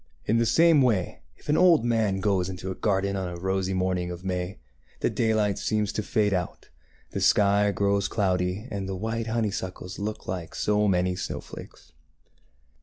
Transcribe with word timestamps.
In 0.25 0.39
the 0.39 0.47
same 0.47 0.81
way, 0.81 1.19
if 1.37 1.47
an 1.47 1.55
old 1.57 1.85
man 1.85 2.21
goes 2.21 2.49
into 2.49 2.71
a 2.71 2.73
garden 2.73 3.15
on 3.15 3.27
a 3.29 3.39
rosy 3.39 3.75
morning 3.75 4.09
of 4.09 4.25
May, 4.25 4.57
the 5.01 5.11
daylight 5.11 5.59
seems 5.59 5.93
to 5.93 6.01
fade 6.01 6.33
out, 6.33 6.69
the 7.11 7.21
sky 7.21 7.69
grows 7.71 8.07
cloudy, 8.07 8.67
and 8.71 8.89
the 8.89 8.95
white 8.95 9.27
honeysuckles 9.27 9.99
look 9.99 10.27
like 10.27 10.55
so 10.55 10.87
many 10.87 11.15
snowflakes. 11.15 11.91